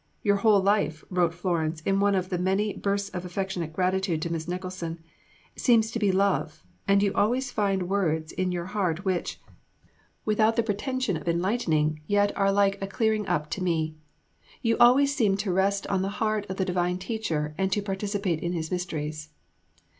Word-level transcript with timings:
"Your 0.23 0.37
whole 0.37 0.59
life," 0.63 1.03
wrote 1.11 1.31
Florence 1.31 1.81
in 1.81 1.99
one 1.99 2.15
of 2.15 2.31
many 2.39 2.73
bursts 2.73 3.09
of 3.09 3.23
affectionate 3.23 3.71
gratitude 3.71 4.19
to 4.23 4.31
Miss 4.33 4.47
Nicholson, 4.47 4.97
"seems 5.55 5.91
to 5.91 5.99
be 5.99 6.11
love, 6.11 6.63
and 6.87 7.03
you 7.03 7.13
always 7.13 7.51
find 7.51 7.87
words 7.87 8.31
in 8.31 8.51
your 8.51 8.65
heart 8.65 9.05
which, 9.05 9.39
without 10.25 10.55
the 10.55 10.63
pretension 10.63 11.17
of 11.17 11.27
enlightening, 11.27 12.01
yet 12.07 12.35
are 12.35 12.51
like 12.51 12.81
a 12.81 12.87
clearing 12.87 13.27
up 13.27 13.47
to 13.51 13.63
me. 13.63 13.95
You 14.63 14.75
always 14.79 15.15
seem 15.15 15.37
to 15.37 15.53
rest 15.53 15.85
on 15.85 16.01
the 16.01 16.09
heart 16.17 16.47
of 16.49 16.57
the 16.57 16.65
divine 16.65 16.97
Teacher, 16.97 17.53
and 17.59 17.71
to 17.71 17.83
participate 17.83 18.39
in 18.41 18.53
His 18.53 18.71
mysteries." 18.71 19.29